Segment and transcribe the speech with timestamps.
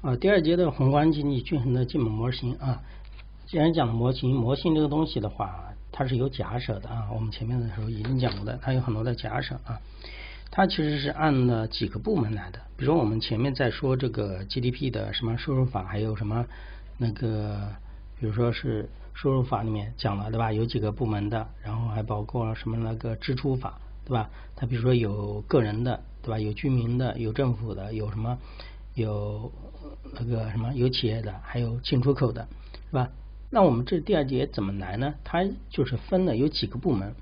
[0.00, 2.80] 啊，第二节的宏观经济均衡的基本模型啊，
[3.48, 7.08] 既然讲模型，模型这个东西的话，它是有假设的啊。
[7.12, 9.80] 我们前面的时候已经讲过的，它有很多的假设啊。
[10.52, 16.46] 它其实是按了几个部门来的，比如我们前面在说这个 GDP 的什么收入法，还有什么
[16.96, 17.68] 那个，
[18.20, 20.52] 比如说是收入法里面讲了对吧？
[20.52, 24.30] 有几个部门的，然后还包括什么那个支出法对吧？
[24.54, 26.38] 它比如说有个人的对吧？
[26.38, 28.38] 有居民的，有政府的，有什么？
[29.02, 29.52] 有
[30.14, 32.46] 那个什么有企业的，还有进出口的，
[32.90, 33.08] 是吧？
[33.50, 35.14] 那我们这第二节怎么来呢？
[35.24, 37.14] 它就是分了有几个部门，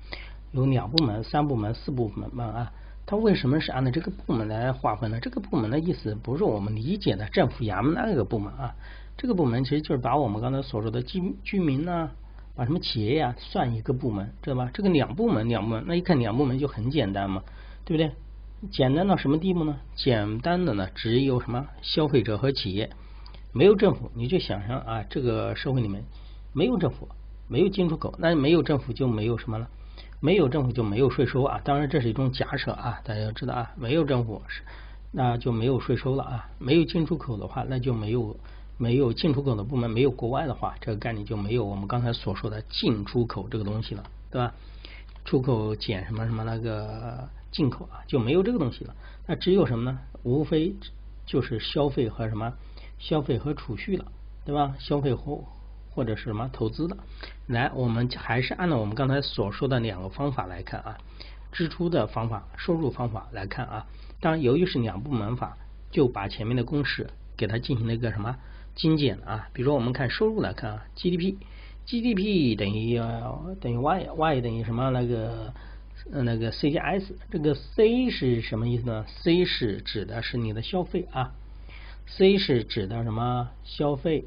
[0.51, 2.73] 有两部门、三部门、四部门嘛啊。
[3.05, 5.19] 它为什么是按照这个部门来划分呢？
[5.21, 8.75] 这个部门的意思不是我们理解的政府衙门那个部门啊。
[9.15, 12.11] 这个部门其实就是把我们刚才所说的居居民呢，
[12.55, 14.69] 把什么企业呀算一个部门，知道吧？
[14.73, 17.43] 这个两部门两部门，那一看两部门就很简单嘛，
[17.85, 18.11] 对不对？
[18.71, 19.77] 简单到什么地步呢？
[19.95, 22.89] 简单的呢，只有什么消费者和企业，
[23.53, 24.11] 没有政府。
[24.15, 26.03] 你就想象啊，这个社会里面
[26.53, 27.07] 没有政府，
[27.47, 29.69] 没有进出口，那没有政府就没有什么了，
[30.19, 31.61] 没有政府就没有税收啊。
[31.63, 34.63] 当然这是一种假设啊，大家要知道啊，没有政府是
[35.11, 36.49] 那就没有税收了啊。
[36.57, 38.35] 没有进出口的话，那就没有
[38.79, 44.51] 没有进出口的部门，没有国外的话，这个概念就没有我们刚才所说的进出口这个东西了，对吧？
[45.25, 47.29] 出口减什么什么那个。
[47.51, 48.95] 进口啊就没有这个东西了，
[49.25, 49.99] 那只有什么呢？
[50.23, 50.75] 无非
[51.25, 52.53] 就是消费和什么
[52.99, 54.11] 消费和储蓄了，
[54.45, 54.75] 对吧？
[54.79, 55.43] 消费或
[55.89, 56.97] 或者是什么投资的。
[57.47, 60.97] 来，我们还是按照我们刚才所说的两个方法来看啊，
[61.51, 63.87] 支出的方法、收入方法来看啊。
[64.19, 65.57] 当然，由于是两部门法，
[65.89, 68.35] 就把前面的公式给它进行了一个什么
[68.75, 69.47] 精简啊。
[69.53, 72.99] 比如说，我们看收入来看啊，GDP，GDP 等于
[73.61, 75.53] 等于 Y，Y 等于什么那个。
[76.09, 81.33] 呃，那个 C 加 S，这个 C 是什么意思呢？C 是指的是你的消费啊
[82.05, 84.25] ，C 是指的什么消费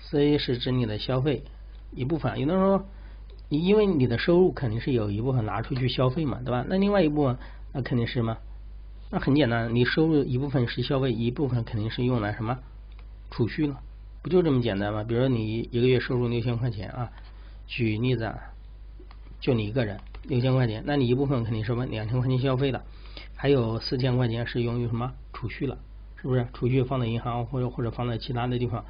[0.00, 1.44] ？C 是指你的消费
[1.94, 2.40] 一部分。
[2.40, 2.86] 有的人说，
[3.48, 6.64] 你因为你的收入肯定是有一部分拿出去消费嘛，对吧？
[6.68, 7.38] 那另外一部分
[7.72, 8.36] 那肯定是什么？
[9.10, 12.58] 那很简单，你收入一部分是消费，一部分肯定是用来什么
[13.30, 13.80] 储蓄了，
[14.22, 15.04] 不就这么简单吗？
[15.04, 17.12] 比如说你一个月收入六千块钱啊，
[17.68, 18.24] 举例子。
[18.24, 18.38] 啊。
[19.40, 22.82] 就你一个人六千块钱，那你一部分肯定是么两千块钱消费了，
[23.34, 25.78] 还有四千块钱是用于什么储蓄了，
[26.20, 26.46] 是不是？
[26.52, 28.84] 储蓄放在银行或者或者放在其他的地方，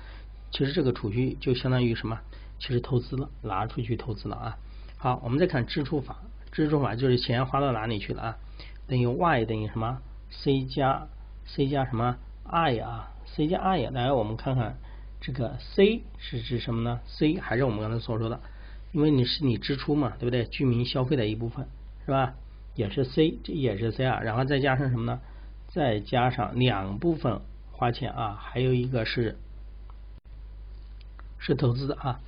[0.51, 2.19] 其实这个储蓄就相当于什么？
[2.59, 4.57] 其实投资了，拿出去投资了啊。
[4.97, 6.17] 好，我们再看支出法，
[6.51, 8.37] 支出法就是钱花到哪里去了啊？
[8.89, 9.99] 等于 Y 等于什么
[10.31, 11.07] ？C 加
[11.47, 14.77] C 加什么 I 啊？C 加 I 来，我们看看
[15.21, 18.41] 这个 C 是指什么呢？C 还是我们刚才所说的。
[18.93, 20.45] 因为你是你支出嘛，对不对？
[20.45, 21.67] 居民消费的一部分
[22.05, 22.35] 是吧？
[22.75, 24.21] 也是 C，这也是 C 啊。
[24.21, 25.21] 然后再加上什么呢？
[25.69, 27.41] 再加上两部分
[27.73, 29.37] 花钱啊，还有一个是
[31.39, 32.21] 是投资啊，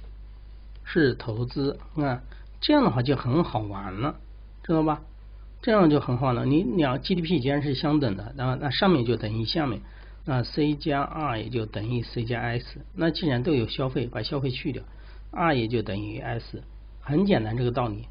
[0.84, 2.22] 是投资啊。
[2.60, 4.16] 这样的话就很好玩了，
[4.62, 5.02] 知道吧？
[5.62, 6.44] 这样就很好了。
[6.44, 9.80] 你两 GDP 既然是相等的，那那上面就等于下面，
[10.24, 12.80] 那 C 加 R 也就等于 C 加 S。
[12.94, 14.82] 那既然都有消费，把消费去掉。
[15.30, 16.62] R 也就等于 S，
[17.00, 18.08] 很简单这个道理。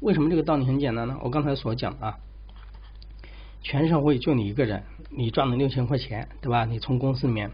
[0.00, 1.18] 为什么这个道理很简单呢？
[1.22, 2.18] 我刚才所讲啊，
[3.62, 6.64] 全社会就你一个人，你赚了六千块钱，对吧？
[6.64, 7.50] 你从公司里面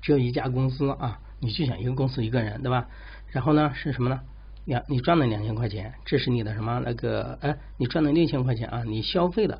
[0.00, 2.88] 只有一家公司啊，你就想一个公司一个人，对吧？
[3.28, 4.20] 然后呢是什么呢？
[4.64, 7.36] 两你赚了两千块钱，这是你的什么那个？
[7.40, 9.58] 哎，你赚了六千块钱啊，你消费的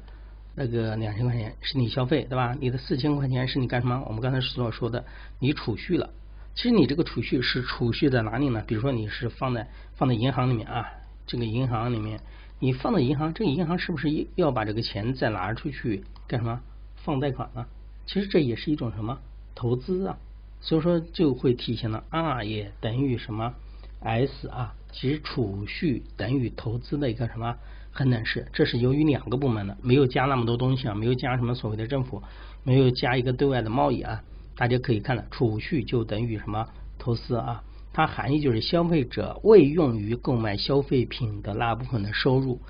[0.54, 2.56] 那个两千块钱是你消费，对吧？
[2.60, 4.04] 你的四千块钱是你干什么？
[4.06, 5.04] 我们刚才所说的，
[5.40, 6.10] 你储蓄了。
[6.54, 8.62] 其实你这个储蓄是储蓄在哪里呢？
[8.66, 10.90] 比如说你是放在放在银行里面啊，
[11.26, 12.20] 这个银行里面
[12.58, 16.60] 你放在银行，这个银行是不是要把这个钱再拿出去干什么
[16.96, 17.66] 放贷款呢？
[18.04, 19.18] 其实这也是一种什么
[19.54, 20.18] 投资啊，
[20.60, 23.54] 所以说就会体现了 R 也等于什么
[24.00, 27.56] S 啊，其实储蓄等于投资的一个什么
[27.92, 32.22] 恒等式，这是由于两个部门的，没有加那么多东西啊，没有加什么所谓的政府，
[32.64, 34.22] 没有加一个对外的贸易啊。
[34.60, 36.68] 大家可以看到，储蓄就等于什么
[36.98, 37.64] 投资啊？
[37.94, 42.60] 它含义就是消费者未用于购买消费品的那部分的收入，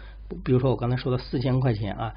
[0.44, 2.14] 比如说我刚才说的四千块钱啊，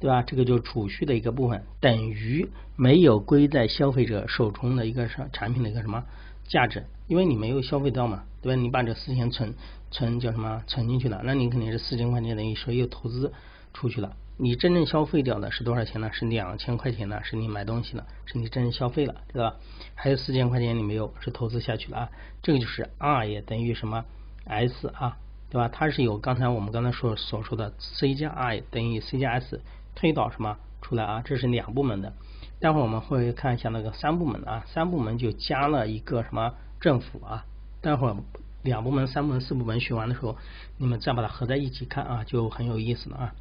[0.00, 0.20] 对吧？
[0.20, 2.46] 这个就是储蓄的一个部分，等于
[2.76, 6.04] 没有归在消费者手中的一个产产品的一个什么
[6.46, 8.60] 价值，因为你没有消费到嘛，对吧？
[8.60, 9.54] 你把这四千存
[9.90, 13.32] 存叫什么存进去了，那你肯定是四千块钱等于说又投资
[13.72, 14.14] 出去了。
[14.36, 16.10] 你真正消费掉的是多少钱呢？
[16.12, 17.20] 是两千块钱呢？
[17.22, 19.54] 是你买东西了，是你真正消费了，对吧？
[19.94, 22.10] 还有四千块钱你没有，是投资下去了啊。
[22.42, 24.04] 这个就是 R 也等于什么
[24.44, 25.16] S 啊，
[25.50, 25.68] 对吧？
[25.68, 29.60] 它是有刚才我们刚才说所说的 C 加 I 等于 C 加 S
[29.94, 31.22] 推导什么出来啊？
[31.24, 32.12] 这是两部门的。
[32.58, 37.44] 待会儿我们会看一下那个三部门的啊，三部门就加了一个什么政府啊。
[37.80, 38.16] 待会儿
[38.62, 40.36] 两部门、三部门、四部门学完的时候，
[40.76, 43.34] 你们再把它合在一起看啊，就很有意思了啊。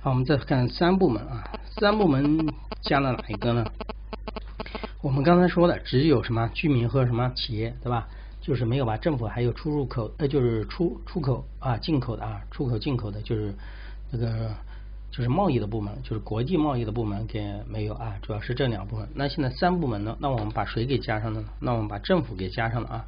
[0.00, 1.42] 好，我们再看三部门啊，
[1.80, 2.46] 三部门
[2.82, 3.66] 加了哪一个呢？
[5.02, 8.06] 我们刚才说的只有什么居民和什么企业，对吧？
[8.40, 13.52] 就是没有把政府还有出入口，呃，就是出出口啊，进口的啊，出口进口的，就是
[14.12, 14.54] 那个
[15.10, 19.08] 就是贸易的部门，就是国际贸易的部门给没有啊，主要是这两部分。
[19.16, 20.16] 那现在三部门呢？
[20.20, 21.44] 那我们把谁给加上呢？
[21.58, 23.04] 那我们把政府给加上了啊。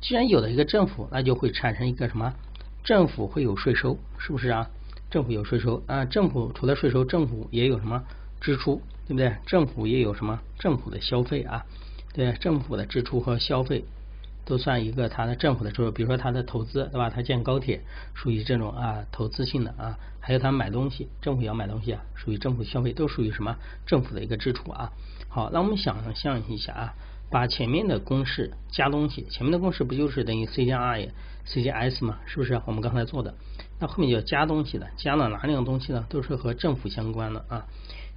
[0.00, 2.34] 既然有了一个政府，那就会产生一个什么？
[2.82, 4.68] 政府会有税收，是不是啊？
[5.16, 8.04] 政府有税收啊，政府除了税收，政府也有什么
[8.38, 8.82] 支出？
[9.08, 9.34] 对不对？
[9.46, 11.64] 政府也有什么政府的消费啊？
[12.12, 13.86] 对，政府的支出和消费
[14.44, 15.90] 都算一个它的政府的支出。
[15.90, 17.08] 比如说它的投资，对吧？
[17.08, 17.80] 它建高铁
[18.12, 24.92] 属于这种啊投资性的啊，还有它买东西，政府要买东西啊，属于政府消费，都属于什么政府的一个支出啊？
[25.30, 26.94] 好，那我们想象一下啊，
[27.30, 32.18] 把前面的公式加东西，前面的公式不就是等于 c 加 i，c 加 s 吗？
[32.26, 32.60] 是不是？
[32.66, 33.34] 我们刚才做的，
[33.78, 36.06] 那后面就要加东西的，加了哪两个东西呢？
[36.08, 37.66] 都是和政府相关的啊。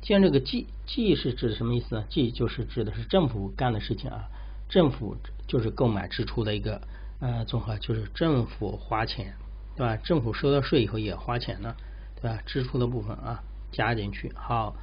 [0.02, 4.24] 既然这个 G G 是指什么意思呢？G 就是指的是政府干的事情啊，
[4.70, 5.18] 政府
[5.48, 6.82] 就是购买支出的一个
[7.20, 9.34] 呃综合，就是政府花钱，
[9.76, 9.98] 对吧？
[9.98, 11.76] 政府收到税以后也花钱呢，
[12.16, 12.40] 对吧？
[12.46, 14.32] 支出的部分啊加进去。
[14.36, 14.74] 好，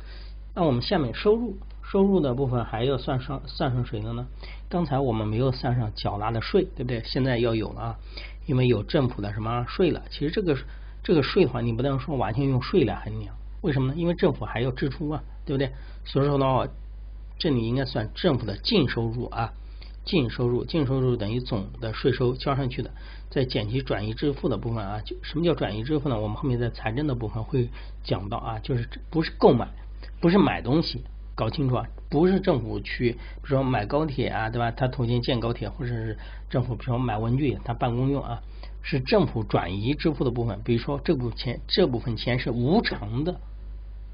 [0.54, 4.26] 那我们下面收入收入的部分还要算上算上谁的呢？
[4.68, 7.02] 刚才我们没有算上缴纳的税，对不对？
[7.04, 7.98] 现在要有了啊，
[8.46, 10.02] 因为有政府的什么税了。
[10.10, 10.56] 其实这个
[11.02, 13.34] 这个税的话，你不能说完全用税来衡量。
[13.62, 13.94] 为什么呢？
[13.96, 15.72] 因为政府还要支出啊，对不对？
[16.04, 16.70] 所以说呢，
[17.38, 19.52] 这里应该算政府的净收入啊，
[20.04, 22.90] 净收入，净收入等于总的税收交上去的，
[23.28, 25.00] 再减去转移支付的部分啊。
[25.04, 26.20] 就什么叫转移支付呢？
[26.20, 27.68] 我们后面在财政的部分会
[28.04, 29.68] 讲到啊，就是不是购买，
[30.20, 31.02] 不是买东西，
[31.34, 34.70] 搞清楚啊，不是政府去，比如说买高铁啊，对吧？
[34.70, 36.16] 他投钱建高铁，或者是
[36.48, 38.40] 政府比如说买文具，他办公用啊，
[38.82, 40.60] 是政府转移支付的部分。
[40.64, 43.40] 比如说这部钱，这部分钱是无偿的。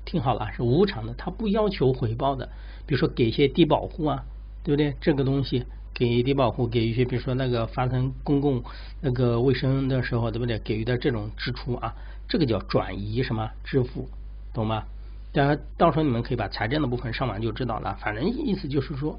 [0.04, 2.48] 听好了，是无偿的，他不要求回报的。
[2.86, 4.24] 比如说给一些低保户啊，
[4.64, 4.96] 对不对？
[5.00, 8.64] 这个东西给低保户，给一些比如说那个发生公共
[9.00, 10.58] 那个卫生的时候，对不对？
[10.58, 11.94] 给予的这种支出啊，
[12.28, 14.08] 这个叫转移什么支付，
[14.52, 14.82] 懂吗？
[15.32, 17.96] 当然，到时候你们可以把财政的部分上完就知道了。
[18.00, 19.18] 反正意思就是说，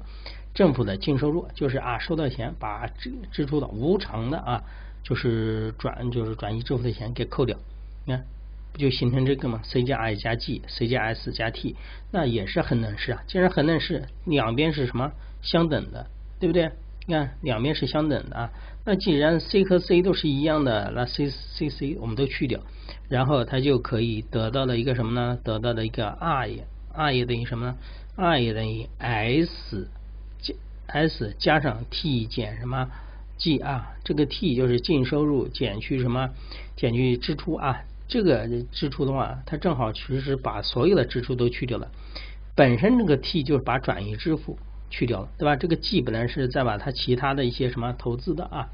[0.54, 4.62] 政府的净收入就是啊，收到钱把支支出的无偿的啊，
[5.02, 7.58] 就是转就是转移支付的钱给扣掉，
[8.06, 8.24] 你看。
[8.72, 11.76] 不就形成这个吗？c 加 i 加 g，c 加 s 加 t，
[12.10, 13.22] 那也是恒等式啊。
[13.28, 15.12] 既然恒等式两边是什么
[15.42, 16.08] 相等的，
[16.40, 16.72] 对不对？
[17.06, 18.50] 你看两边是相等的啊。
[18.86, 22.60] 那既然 c 和 c 都是一样的，那 c c c 我们都去掉，
[23.08, 25.38] 然后它就可以得到了一个什么呢？
[25.42, 27.76] 得到了一个 i，i 也等于什么呢
[28.16, 29.88] ？i 也等于 s
[30.40, 30.54] 加
[30.86, 32.90] s 加上 t 减什么
[33.38, 33.92] g 啊？
[34.04, 36.30] 这个 t 就是净收入减去什么？
[36.76, 37.84] 减去支出啊？
[38.06, 41.90] 这个支出的话，它正好其实是把所有的支出都去掉了。
[42.54, 44.58] 本身这个 T 就是把转移支付
[44.94, 45.56] 去掉了，对吧？
[45.56, 48.68] 这个 G 本来是再把它其他的一些什么投资的啊、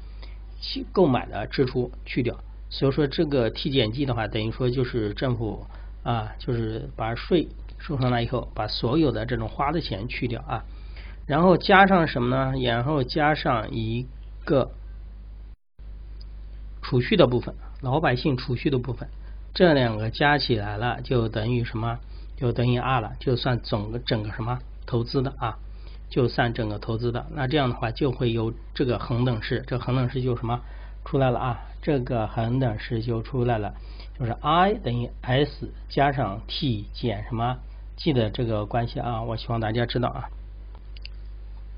[0.61, 2.37] 去购买的支出去掉。
[2.69, 5.65] 所以说这个 T 减 G 的话，等于说就是政府
[6.03, 7.47] 啊，就是把税
[7.79, 10.63] 收上来以后，把所有的这种花的钱去掉啊，
[11.25, 12.53] 然后加上什么呢？
[12.61, 14.05] 然后加上一
[14.45, 14.69] 个
[16.83, 19.09] 储蓄的部分，老百姓储蓄的部分。
[19.55, 21.97] 这两个加起来了，就等于什么？
[22.37, 25.57] 就等于二了，就算总个整个什么投资的啊？
[26.11, 27.25] 就算整个投资的。
[27.31, 30.61] 那这样的话，就会有这个恒等式，这恒等式就什么
[31.05, 31.59] 出来了啊？
[31.81, 33.73] 这个恒等式就出来了，
[34.19, 37.57] 就是 I 等于 S 加上 T 减什么
[37.95, 40.29] ？G 的这个关系啊，我希望大家知道啊。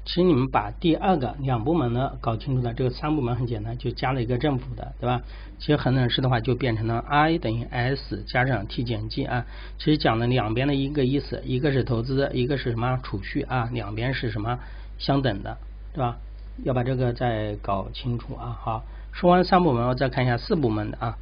[0.06, 5.22] 其实你们把第二个两部门呢搞清楚了，这个三部门很简单，就加了一个政府的，对吧？
[5.60, 9.46] 其实恒等式的话就变成了 I 等于 S 加上 T 减 G 啊。
[9.78, 13.70] 其实讲的两边的一个意思，一个是投资，一个是什么储蓄啊？
[13.72, 14.60] 两边是什么
[14.98, 15.58] 相等的，
[15.94, 16.18] 对吧？
[16.64, 18.58] 要把这个再搞清楚啊。
[18.62, 18.84] 好，
[19.14, 21.18] 说完三部门，我再看一下四部门的啊。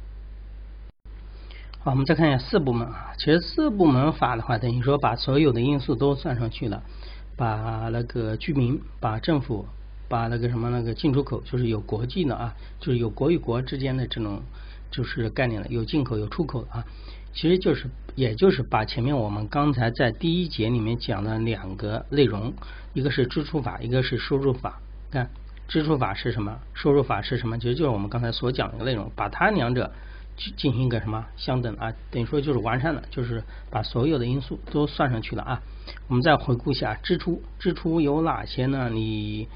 [1.78, 3.12] 好，我们再看一下四部门啊。
[3.16, 6.82] 其实四部门法的话，等于说把所有的因素都算上去了。
[7.36, 9.66] 把那个居民，把政府，
[10.08, 14.42] 把那个什么那个进出口，就是有国际的啊，就是有国与国之间的这种
[14.90, 16.84] 就是概念了，有进口有出口啊，
[17.32, 22.52] 其实就是也就是把前面我们刚才在第一节里面讲的两个内容，
[22.92, 24.80] 一个是支出法，一个是收入法。
[25.10, 25.30] 看
[25.68, 29.90] 支出法是什么，收入法是什么，其实就是我们刚才所讲的内容，把它两者
[30.56, 35.62] 进行一个什么相等啊，等于说就是完善了，就是把所有的因素都算上去了啊。
[36.08, 38.88] 我们再回顾一下支出，支出有哪些呢？
[38.90, 39.48] 你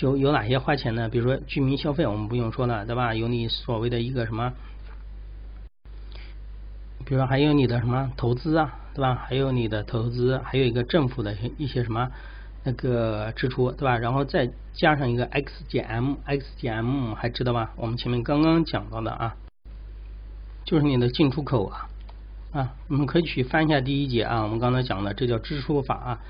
[0.00, 1.08] 有有哪些花钱呢？
[1.08, 3.14] 比如说居民消费，我们不用说了，对吧？
[3.14, 4.52] 有你所谓的一个什么，
[7.04, 9.14] 比如说还有你的什么投资啊，对吧？
[9.14, 12.10] 还有你的投资，还有一个政府的一些什么
[12.64, 13.98] 那个支出，对吧？
[13.98, 17.72] 然后再加上一个 x 减 m，x 减 m 还知道吧？
[17.76, 19.36] 我们前面刚刚讲到的啊。
[20.64, 21.88] 就是你的进出口啊
[22.52, 26.20] 啊，我们可以去翻一下第一节啊，我们刚才讲的这叫支出法啊，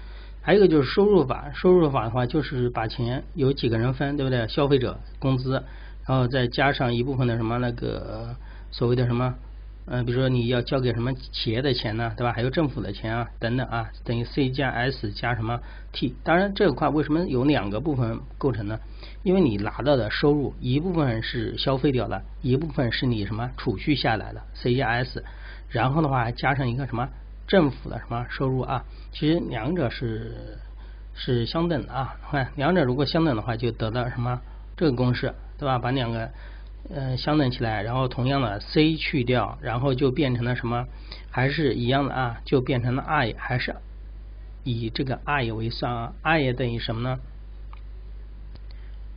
[0.40, 4.46] 还有一个就是收入法，收入法的话就是把钱有几个人分，对不对？
[4.48, 5.62] 消费者工资，
[6.06, 8.36] 然后再加上一部分的什么那个
[8.70, 9.34] 所谓的什么。
[9.84, 12.32] 嗯，比如说你要交给什么企业的钱呢，对吧？
[12.32, 15.60] 还有政府的钱啊，等等啊，等于 C 加 S 加什么
[15.90, 16.14] T。
[16.22, 18.78] 当然这块为什么有两个部分构成呢？
[19.24, 25.24] 因为你拿到的收入一部分是消费掉了，一部分是你什么储蓄下来的 C 加 S。
[25.68, 27.08] 然后的话还加上一个什么
[27.48, 28.84] 政府的什么收入啊？
[29.10, 30.58] 其实两者是
[31.12, 32.14] 是相等的啊。
[32.30, 34.40] 看 两者如果相等的话，就得到什么
[34.76, 35.76] 这个公式，对吧？
[35.80, 36.30] 把两个。
[36.90, 40.86] 呃，相等起来，然后同样的 c 去掉，然后就变成了什么？
[41.30, 42.40] 还是一样的啊？
[42.44, 43.76] 就变成了 i，还是
[44.64, 47.18] 以这个 i 为算啊？i 等于什么呢？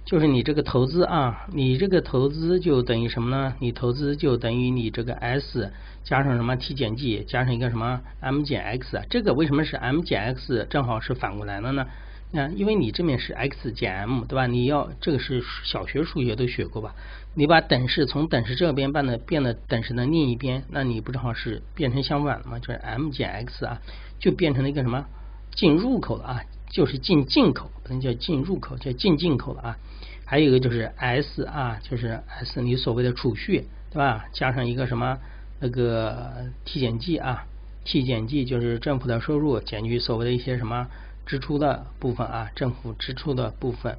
[0.05, 3.55] 就是你这个投资啊，你这个投资就等于什么呢？
[3.59, 9.01] 你投资就等于你这个 s 加上什么 t 减 g 加上一个什么 m 减 x？
[9.09, 10.67] 这个为什么是 m 减 x？
[10.69, 11.87] 正好是反过来了呢？
[12.31, 14.45] 那，因为你这面是 x 减 m，对吧？
[14.45, 16.93] 你要这个是小学数学都学过吧？
[17.33, 22.59] 你把等式从等式这边变的变的等式的另一边，那你不正好是变成相反了吗？
[22.59, 23.81] 就是 m 减 x 啊，
[24.19, 25.05] 就变成了一个什么
[25.53, 26.41] 进入口了啊？
[26.69, 29.77] 就是进进口，不能叫进入口，叫进进口了啊。
[30.25, 34.25] 还有一个就是 s 啊，就是 s 你所谓的储蓄，对吧？
[34.33, 35.17] 加上一个什么
[35.61, 37.45] 那个 t 减 g 啊
[37.85, 40.87] ，t 减 g 就是政府的收入减去所谓的一些什么。
[41.25, 43.97] 支出的部分啊，政府支出的部分，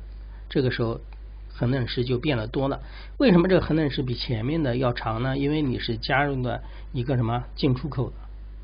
[0.48, 1.00] 这个时候
[1.52, 2.80] 恒等式就变得多了。
[3.18, 5.36] 为什么这个恒等式比前面的要长呢？
[5.36, 8.16] 因为你是加入了一个什么进出口的，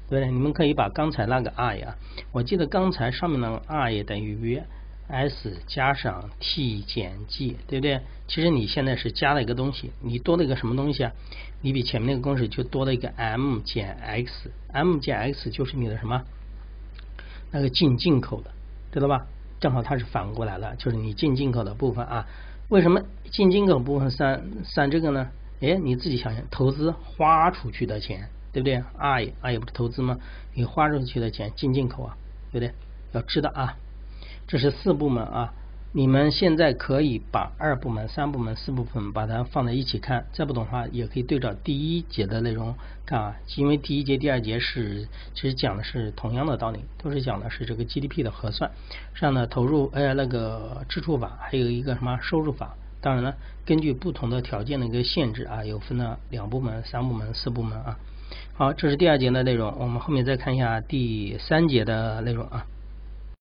[0.09, 0.31] 对不对？
[0.31, 1.97] 你们可以把刚才那个 i 啊，
[2.31, 4.61] 我记得刚才上面那个 i 等于
[5.09, 8.01] s 加上 t 减 g，对不对？
[8.29, 11.13] 其实你现在是加了一个东西，你多了一个什么东西啊？
[11.61, 16.23] 你比前面那个公式就多了一个 m 减 x，m 减 x 就是你的什么？
[17.53, 18.51] 那个进进口的，
[18.91, 19.27] 知道吧？
[19.61, 22.27] 正好它是反过来了，就是你进进口的部分啊。
[22.69, 25.29] 为什么进进口部分算算这个呢？
[25.61, 30.19] 哎，你自己想想，投资花出去的钱，对不对？I I 不是投资吗？
[30.55, 32.17] 你花出去的钱进进口啊，
[32.51, 32.75] 对不对？
[33.13, 33.77] 要知道啊，
[34.49, 35.53] 这是四部门啊。
[35.95, 43.37] 你们现在可以把二部门、三部门、四部门把它放在一起看，再不懂的话也可以对照第一节的内容看啊。
[43.57, 48.71] 因为第一节、第二节是其实讲的是同样的道理，都是讲的是这个 GDP 的核算。
[49.13, 52.75] 上的投入呃那个支出法，还有一个什么收入法。
[53.03, 53.35] 当然了，
[53.67, 57.99] 根据不同的条件的一个限制啊，有分了两部门、三部门、四部门啊。
[58.55, 62.65] 好，这是第二节的内容，我们后面再看一下第三节的内容啊。